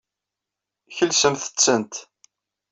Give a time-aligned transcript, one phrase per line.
[0.95, 1.93] Kelsemt-tent.